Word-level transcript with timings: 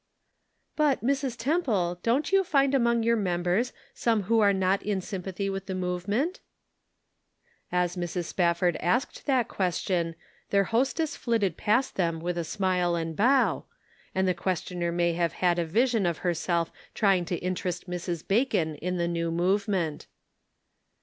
"But, 0.75 1.03
Mrs. 1.05 1.37
Temple 1.37 1.99
don't 2.01 2.31
you 2.31 2.43
find 2.43 2.73
among 2.73 3.03
your 3.03 3.15
members 3.15 3.71
some 3.93 4.23
who 4.23 4.39
are 4.39 4.51
not 4.51 4.81
in 4.81 4.99
sympathy 4.99 5.47
with 5.47 5.67
the 5.67 5.75
movement?" 5.75 6.39
As 7.71 7.95
Mrs. 7.95 8.23
Spafford 8.25 8.77
asked 8.77 9.27
that 9.27 9.47
question 9.47 10.15
their 10.49 10.63
hostess 10.63 11.15
flitted 11.15 11.55
past 11.55 11.97
them 11.97 12.19
with 12.19 12.35
a 12.39 12.43
smile 12.43 12.95
and 12.95 13.15
bow, 13.15 13.65
and 14.15 14.27
the 14.27 14.33
questioner 14.33 14.91
may 14.91 15.13
have 15.13 15.33
had 15.33 15.59
a 15.59 15.65
vision 15.65 16.07
of 16.07 16.19
herself 16.25 16.71
trying 16.95 17.23
to 17.25 17.37
interest 17.37 17.87
Mrs. 17.87 18.27
Bacon 18.27 18.73
in 18.77 18.97
the 18.97 19.07
new 19.07 19.29
movement. 19.29 20.07